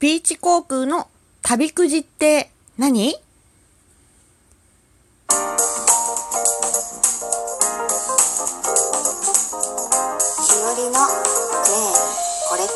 [0.00, 1.08] ピーチ航空の
[1.42, 3.08] 旅くじって何？
[3.08, 3.18] 日和
[10.70, 11.98] のねえ
[12.48, 12.74] これって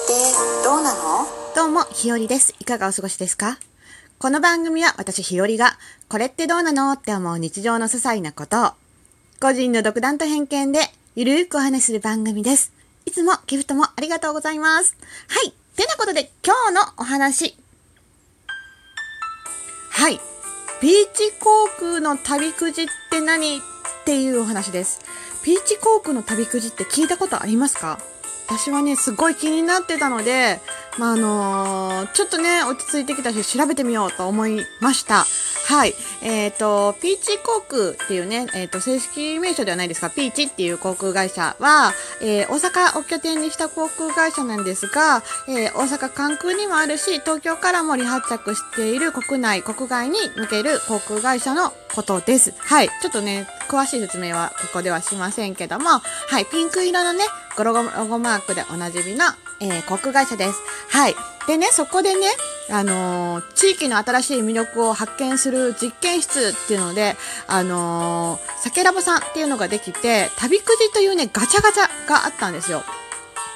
[0.64, 1.24] どうなの？
[1.54, 2.56] どうも、ひよりです。
[2.58, 3.56] いかがお過ごしですか？
[4.18, 5.78] この番組は私ひよりが、
[6.08, 8.70] これってどうなのって思う日常の些細なことを、
[9.40, 10.80] 個人の独断と偏見で、
[11.14, 12.72] ゆるーくお話しする番組です。
[13.06, 14.96] いつもギフトもありがとうございます。
[15.28, 15.54] はい。
[15.76, 17.56] てなことで、今日のお話。
[19.90, 20.20] はい。
[20.80, 23.60] ピーチ航空の旅くじって何っ
[24.04, 25.00] ていうお話です。
[25.44, 27.98] ピーチ航空の旅くじって聞いたことありますか？
[28.48, 30.60] 私はね、すごい気になってたので、
[30.98, 35.24] まあ、あのーちょっとね、落ち着いてきたし、調べてみようと思いました。
[35.64, 35.94] はい。
[36.22, 52.52] えっ、と、ピーチ航空っていうね、えっ、と、正式名称ではないですが、ピーチっていう航空会社は、えー大阪を拠点にした航空会社なんですが、え大阪関空にもあるし、東京からも離発着している国内、国外に向ける航空会社のことです。
[52.58, 52.88] はい。
[53.00, 56.46] ちょっとね、詳しい説明はここではしませんけども、はい。
[56.46, 57.24] ピンク色のね、
[57.56, 59.24] ゴロゴロゴマークでおなじみの、
[59.60, 60.60] え航空会社です。
[60.90, 61.14] はい。
[61.46, 62.26] でね、そこでね、
[62.70, 72.82] あのー地域の新しい魅力を発見する実験室っていうので、あのー、酒ラボさんっていうのができて、旅くじというね、ガチャガチャがあったんですよ。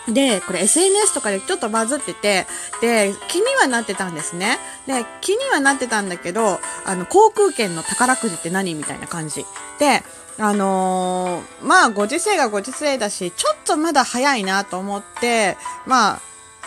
[0.09, 2.47] で、これ SNS とかでちょっとバズってて、
[2.81, 4.59] で、気にはなってたんですね。
[4.87, 9.45] で、気にはなってたんだけど、あの、航空券の宝くじって何みたいな感じ。
[9.81, 10.03] で、
[10.39, 16.21] あのーまあ、ご時世がご時世だし、ちょっとまだ早いなと思って、まあ、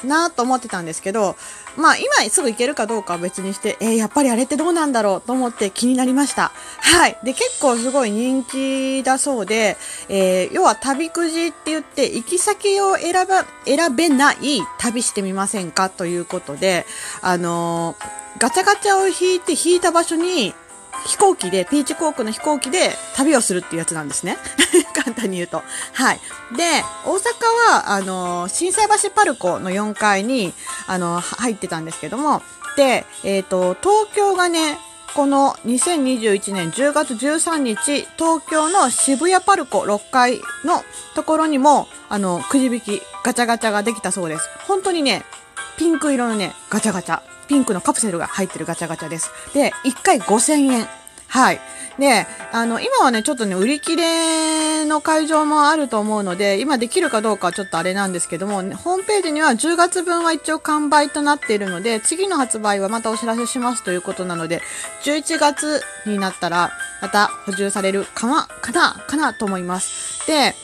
[0.03, 1.35] なと思ってたんですけど、
[1.79, 6.51] まあ今すぐ行けるかどうかは別にして、えーやっぱりあれってどうなんだろうと思って気になりました。
[6.79, 7.17] はい。
[7.23, 9.77] で、結構すごい人気だそうで、
[10.09, 16.85] えー要は旅くじって言って行き先を選ば、選べない旅してみませんかということで、
[17.21, 20.53] あのーガチャガチャを引いて引いた場所に
[21.05, 24.37] 飛行機で、ピーチ航空の飛行機で旅をするっていうやつなんですね。
[24.93, 25.63] 簡単に言うと。
[25.93, 26.19] はい。
[26.55, 27.21] で、大阪
[27.71, 30.53] は、あの、震災橋パルコの4階に、
[30.87, 32.41] あの、入ってたんですけども、
[32.75, 34.79] で、えっ、と、東京がね、
[35.15, 40.83] この2021年10月13日、東京の渋谷パルコ6階の
[41.15, 44.47] ところにも、あの、くじ引き、ガチャガチャができたそうです。
[44.67, 45.25] 本当にね、
[45.77, 47.28] ピンク色のね、ガチャガチャ。
[47.49, 49.31] ピンクのカプセルが入ってるガチャガチャです。
[49.53, 50.87] で、1回5000円。
[51.27, 51.59] はい。
[51.99, 64.61] で、あの、今はね、ちょっとね、売り切れの会場もあると思うので、今できるかどうかはちょっとあれなんですけども、ホームページには10月分は一応完売となっているので、次の発売はまたお知らせしますということなので、
[65.03, 66.71] 11月になったら、
[67.01, 70.25] また補充されるかな、かな、かなと思います。
[70.27, 70.55] で、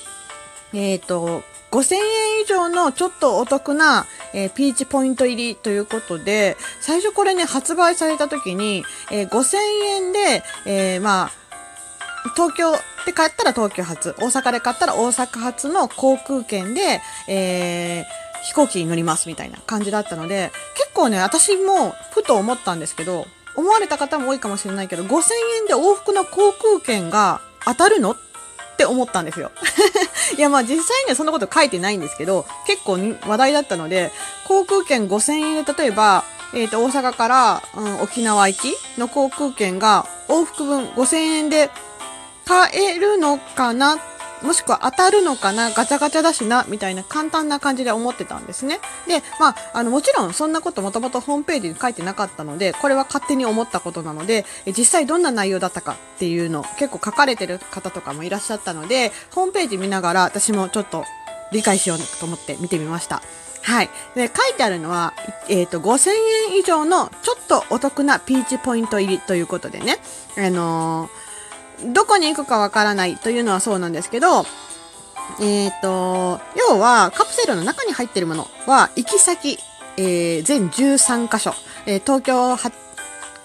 [0.74, 2.02] えっ、と、5000円
[2.44, 11.32] 以上のちょっとお得な、えーピーチポイント入りということで、最初これね、発売された時に、えー5000円で、えーまあ、
[12.36, 12.72] 東京
[13.06, 25.08] で買ったら東京発、大阪で買ったら大阪発の航空券で、えー飛行機に乗りますみたいな感じだったので、結構ね、私もふと思ったんですけど、思われた方も多いかもしれないけど、5000
[25.62, 28.18] 円で往復の航空券が当たるのっ
[28.76, 29.52] って思ったんですよ。
[30.38, 34.12] いやまあ実際にはそんなこと書いてないんですけど、結構話題だったので、
[34.48, 41.70] 航空券5000円で例えば、えっ、と、大阪から、うん、沖縄行きの航空券が往復分5000円で
[42.46, 44.00] 買えるのかなっ
[44.46, 48.80] もしくは当たるのかなガチャガチャだしなみたいな簡単な感じで思ってたんですね。
[49.08, 61.04] で、まあ、あの、もちろんそんなこともともとホームページに書いてなかったので、これは勝手に思ったことなので、実際どんな内容だったかっていうの結構書かれてる方とかもいらっしゃったので、ホームページ見ながら私もちょっと
[61.52, 63.22] 理解しようと思って見てみました。
[63.62, 63.90] はい。
[64.14, 65.16] で、書いてあるのは、
[65.50, 66.12] えっ、と、5000
[66.52, 69.98] 円以上のちょっとお得なピーチポイント入りということでね、
[70.38, 71.35] あのー
[71.94, 74.46] どこに行くかわからないというのはそうなんですけど、
[75.42, 79.58] えっ、と、要はカプセルの中に入っているものは行き先、
[79.98, 81.54] えー全13カ所、
[81.86, 82.56] えー東京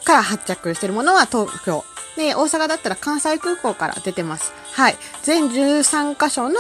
[0.05, 1.85] から発着しているものは東京。
[2.17, 4.53] で、大阪だったら関西空港から出てます。
[4.73, 4.97] はい。
[5.23, 6.59] 全13カ所の、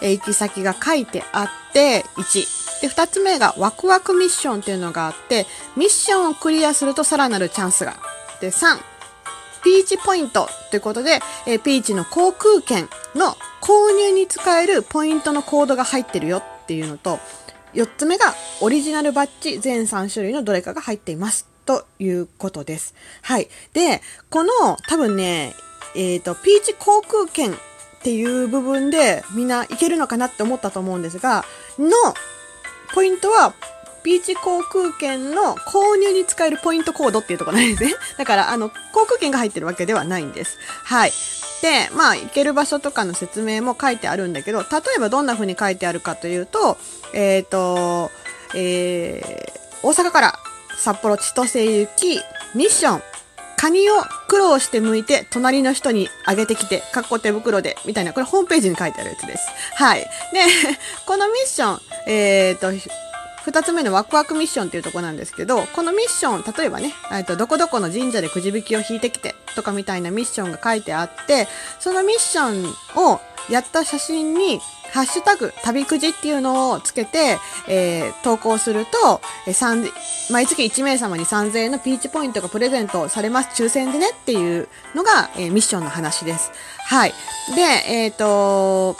[0.00, 2.60] えー行き先が書いてあって、1。
[2.82, 5.46] で、2つ目がワクワクミッションっていうのがあって、
[5.76, 7.96] ミッションをクリアするとさらなるチャンスが。
[8.40, 8.78] で、3。
[9.62, 17.18] ピーチポイントということで、えーピーチの航空券の購入に使えるポイントのコードが入ってるよっていうのと、
[17.74, 21.46] 4つ目がオリジナルバッジ全3種類のどれかが入っています。
[21.66, 22.94] ということです。
[23.22, 23.48] はい。
[23.72, 24.50] で、この
[24.88, 25.54] 多分ね、
[25.94, 31.44] えっ、と、ピーチ航空券っていう部分でみんないけるのかなって思ったと思うんですが、
[31.78, 31.90] の
[32.92, 33.54] ポイントは
[34.02, 37.94] ピーチ航空券の購入に使えるポイントコードっていうところなんですね。
[38.16, 40.58] だから、あの、航空券が入ってるわけではないんです。
[40.84, 41.12] はい。
[41.62, 44.66] で、まあ、行ける場所とかの説明も書いてあるんだけど、例
[44.96, 46.78] えばどんな風に書いてあるかというと、
[47.12, 48.10] えっ、ー、と、
[48.54, 50.38] えー、大阪から
[50.76, 52.20] 札幌千歳行き、
[52.54, 53.02] ミッション、
[53.56, 53.92] カニを
[54.26, 59.46] 苦労して剥いて隣の人にあげてきて、かっこ手袋で、みたいな、これホームページに書いてあるやつです。
[59.74, 60.00] はい。
[60.00, 60.06] で、
[61.06, 62.90] このミッション、えっ、ー、と、
[63.44, 71.48] 二つ目のワクワクミッションっていうとこなんですけど、このミッション、例えばね、えっと、どこどこの神社でくじ引きを引いてきてとかみたいなミッションが書いてあって、
[71.78, 74.60] そのミッションをやった写真に、
[74.92, 77.38] ハッシュタグ、旅くじっていうのをつけて、
[77.68, 79.92] えー、投稿すると、えー、
[80.32, 83.62] 毎月1名様に3000円のピーチポイントがプレゼントされます。
[83.62, 86.50] 抽選でねっていうのが、えー、ミッションの話です。
[86.86, 87.14] はい。
[87.54, 88.96] で、えっ、ー、と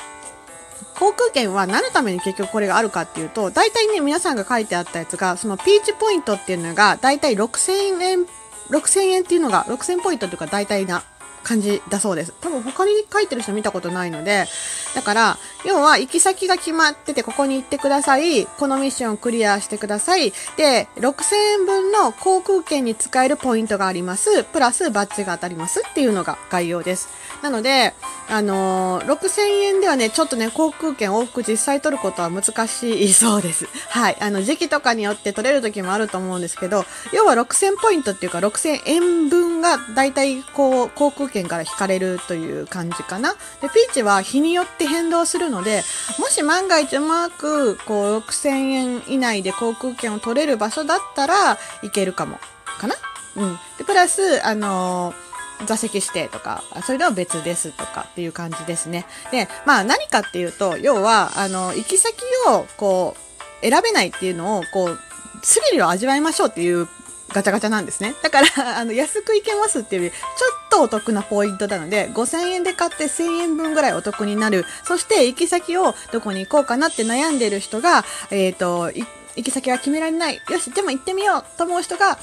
[1.00, 8.26] 航空券は何のために結局これがあるかっていうと、大体ね、皆さんが書いてあったやつが、そのピーチポイントっていうのが、大体6000円、
[8.68, 11.02] 6000円っていうのが、6000ポイントというか大体な
[11.42, 12.34] 感じだそうです。
[12.40, 14.46] 多分他に書いてる人見たことないので、
[14.94, 18.46] だから、要は行き先が決まってて、ここに行ってください。
[18.46, 20.32] このミッションをクリアしてください。
[20.56, 24.44] で、6000円分の航空券に使えるポイントがあります。
[24.44, 27.08] プラスバッジが当たりますっていうのが概要です。
[27.42, 27.94] なので、
[28.28, 33.66] あのー、6000円ではね、ちょっとね、航空券往復実際取ることは難しいそうです。
[33.88, 34.16] はい。
[34.20, 43.34] あの、時期とかによって取れる時もあると思うんですけど、要は6000ポイントっていうか6000円分が大体こう、航空券から引かれるという感じかな。
[43.60, 45.82] で、ピーチは日によって変動するので、
[46.18, 52.38] もし万が一うまくこう6000円以内で航空券を取れる場所だったらいけるかも。
[52.78, 52.94] かな？
[53.36, 53.58] うん。
[53.78, 55.30] で、プラス、あのー
[55.66, 59.04] 座席指定とか、それでは別ですとかっていう感じですね。
[59.30, 62.16] で、まあ何かっていうと、要は、あの、行き先
[62.48, 63.14] をこ
[63.62, 64.98] う、選べないっていうのを、こう、
[65.42, 66.88] スリルを味わいましょうっていう
[67.32, 68.14] ガチャガチャなんですね。
[68.22, 68.48] だから、
[68.78, 74.64] あの、安く行けますっていうより、ちょっとお得なポイントなので、5000円で買って1000円分ぐらいお得になる。
[74.84, 78.90] そして、行き先をどこに行こうかなって悩んでる人が、えっ、ー、と、
[79.36, 80.40] 行き先は決められない。
[80.48, 82.18] よし、でも行ってみようと思う人が、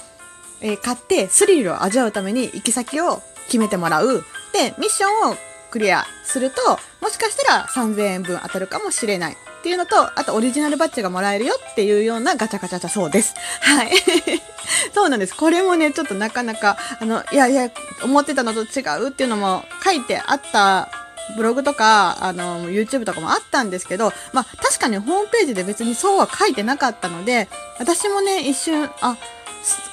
[0.62, 4.26] えー、買ってスリルを味わうために行き先を決めてもらう。
[4.54, 5.38] で、ミッションを
[5.70, 9.34] クリアすると、もしかしたら3000円分当たるかもしれない。
[9.34, 13.34] っていうのと、あとオリジナルバッジがもらえるよっていうようなガチャガチャだそうです。
[13.62, 13.92] はい。
[14.94, 15.36] そうなんです。
[15.36, 17.70] これもね、ちょっとなかなか、あの、いやいや、
[18.04, 20.90] 思ってたのと違うっていうのも書いてあった
[21.36, 27.50] ブログとか、あの、YouTube とかもあったんですけど、まあ、確かにホームページで別にそうは書いてなかったので、
[27.80, 29.18] 私もね、一瞬、あ、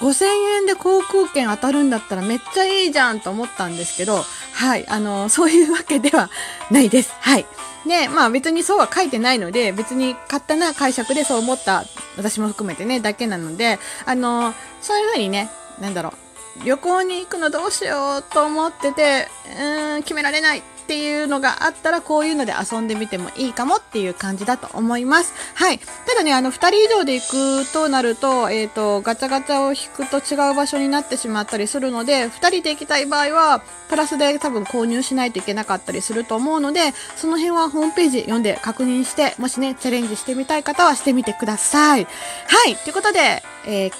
[0.01, 0.25] 5000
[0.57, 6.31] 円で航空券当たるんだったらめっちゃいいじゃんと思ったんですけど、はい、あの、そういうわけでは
[6.71, 7.13] ないです。
[7.21, 7.47] はい。
[7.87, 11.85] で、まあ別にそうは書いてないので、別に勝手な解釈でそう思った、
[12.17, 15.51] 私も含めてね、だけなので、あの、そういうふうにね、
[15.81, 16.13] なんだろ
[16.63, 25.33] う、旅行に行くのどうしようと思ってて、うーん、決められないっていうのがあったら、こういうので遊んでみてもいいかもっていう感じだと思います。
[25.55, 25.79] はい。
[25.79, 42.05] ただね、あの、二人以上で行くとなると、えっ、ー、と、ガチャガチャを引くと違う場所になってしまったりするので、二人で行きたい場合は、プラスで多分購入しないといけなかったりすると思うので、その辺はホームページ読んで確認して、もしね、チャレンジしてみたい方はしてみてください。
[42.05, 42.11] は
[42.69, 42.77] い。
[42.77, 43.93] ということで、えー、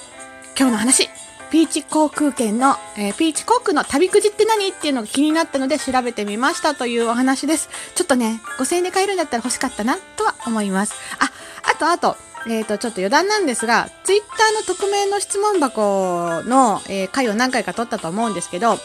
[0.57, 1.09] 今日の話、
[1.51, 4.69] ピーチ航空券の、えー、ピーチ航空の旅くじって何？
[4.69, 7.69] っていうのが気になったので調べてみましたというお話です。
[7.95, 10.95] ちょっとね、5000円で買えるんだったら欲しかったなとは思います。
[11.19, 11.31] あ、
[11.71, 18.77] あとあと、えっ、ー、と、ちょっと余談なんですが、ツイッターの匿名の質問箱の、えー、回を何回か取ったと思うんですけど、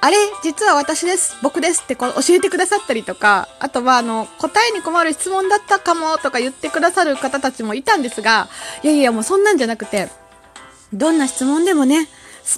[0.00, 0.16] あれ？
[0.44, 1.36] 実は私です。
[1.42, 8.48] 僕ですってこう教えてくださったりとか、あとはあの、答えに困る質問だったかもとか言ってくださる方たちもいたんですが、
[8.82, 10.08] いやいやもうそんなんじゃなくて、
[10.92, 12.08] どんな質問でもね、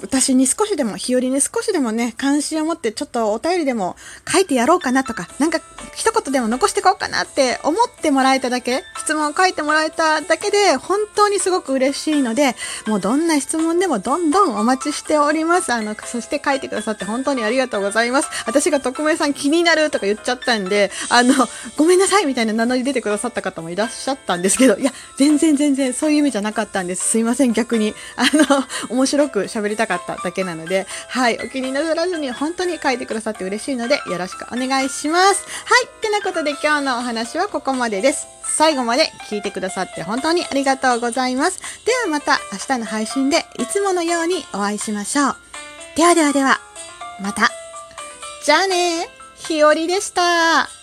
[0.01, 3.95] 私に少しでも、日和に少しでもね、関心を持ってちょっとお便りでも
[4.31, 5.59] 書いてやろうかなとか、なんか
[5.95, 12.55] 一言でも残していこうかなって思ってもらえただけ、質問を書いてもらえただけで、本当にすごく嬉しいので、
[12.87, 15.73] もうどんな質問でもどんどんお待ちしております。
[15.73, 18.29] あの、そして書いてくださって本当にありがとうございます。
[18.45, 21.33] 私が匿名さん気になるとか言っちゃったんで、あの、
[21.77, 27.09] ごめんなさいみたいな名乗り出てくださった方もいらっしゃったんですけど、いや、全然全然そういう意味じゃなかったんです。
[27.09, 27.93] すいません、逆に。
[28.15, 33.01] あの、面白く喋りたたかっただけなので、はい、お気になさらずに本当に書い。
[33.01, 33.75] てくださって嬉しい。
[33.75, 34.89] ので、よろしくお願い。
[34.89, 35.45] します。
[35.65, 38.27] はい、ってなことで今日のお話はここまでです。
[38.43, 41.35] 最後まで聞いてくださって本当にありがとうござい。
[41.35, 41.59] ます。
[41.85, 43.65] ではまた明日の配信でい。
[43.65, 45.35] つものようにお会いしましょう。
[45.95, 46.59] ではではでは、
[47.21, 47.49] また。
[48.45, 50.80] じゃあねひよりでした。